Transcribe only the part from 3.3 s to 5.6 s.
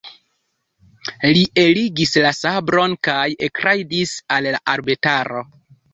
ekrajdis al la arbetaro.